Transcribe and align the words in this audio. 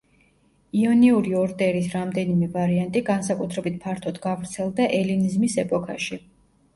იონიური 0.83 1.33
ორდერის 1.41 1.89
რამდენიმე 1.95 2.47
ვარიანტი 2.55 3.03
განსაკუთრებით 3.09 3.77
ფართოდ 3.83 4.17
გავრცელდა 4.23 4.89
ელინიზმის 5.01 5.59
ეპოქაში. 5.65 6.19